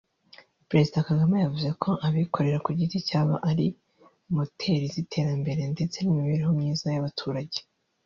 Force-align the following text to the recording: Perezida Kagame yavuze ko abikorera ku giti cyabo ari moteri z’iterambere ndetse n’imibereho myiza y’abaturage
Perezida 0.69 1.05
Kagame 1.07 1.35
yavuze 1.43 1.69
ko 1.81 1.89
abikorera 2.07 2.63
ku 2.65 2.69
giti 2.79 2.97
cyabo 3.07 3.35
ari 3.49 3.65
moteri 4.35 4.85
z’iterambere 4.93 5.61
ndetse 5.73 5.97
n’imibereho 6.01 6.51
myiza 6.59 6.87
y’abaturage 6.95 7.59